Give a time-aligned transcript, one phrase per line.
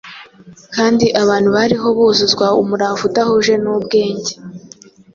[0.75, 4.33] kandi abantu bariho buzuzwa umurava udahuje n’ubwenge.